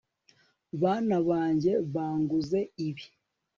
Bana 0.81 1.17
banjye 1.29 1.71
banguze 1.93 2.59
ibi 2.87 3.05